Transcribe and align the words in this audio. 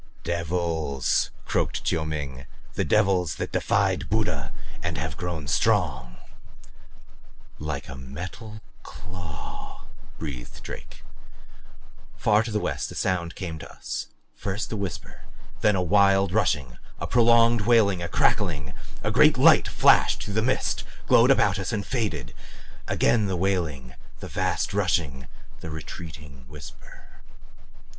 "Devils," 0.23 1.29
croaked 1.45 1.83
Chiu 1.83 2.05
Ming. 2.05 2.47
"The 2.73 2.83
devils 2.83 3.35
that 3.35 3.51
defied 3.51 4.09
Buddha 4.09 4.51
and 4.81 4.97
have 4.97 5.15
grown 5.15 5.47
strong" 5.47 6.15
"Like 7.59 7.87
a 7.87 7.93
metal 7.95 8.61
claw!" 8.81 9.85
breathed 10.17 10.63
Drake. 10.63 11.03
Far 12.17 12.41
to 12.41 12.49
the 12.49 12.59
west 12.59 12.89
a 12.89 12.95
sound 12.95 13.35
came 13.35 13.59
to 13.59 13.71
us; 13.71 14.07
first 14.33 14.71
a 14.71 14.75
whisper, 14.75 15.21
then 15.59 15.75
a 15.75 15.83
wild 15.83 16.33
rushing, 16.33 16.79
a 16.99 17.05
prolonged 17.05 17.61
wailing, 17.61 18.01
a 18.01 18.07
crackling. 18.07 18.73
A 19.03 19.11
great 19.11 19.37
light 19.37 19.67
flashed 19.67 20.23
through 20.23 20.33
the 20.33 20.41
mist, 20.41 20.83
glowed 21.05 21.29
about 21.29 21.59
us 21.59 21.71
and 21.71 21.85
faded. 21.85 22.33
Again 22.87 23.27
the 23.27 23.37
wailing, 23.37 23.93
the 24.19 24.27
vast 24.27 24.73
rushing, 24.73 25.27
the 25.59 25.69
retreating 25.69 26.47
whisper. 26.47 27.21